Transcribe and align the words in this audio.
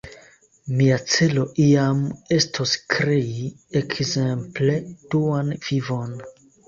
Mia 0.77 0.95
celo 1.15 1.43
iam 1.65 1.99
estos 2.37 2.73
krei, 2.95 3.29
ekzemple, 3.83 4.81
Duan 5.13 5.53
Vivon. 5.69 6.21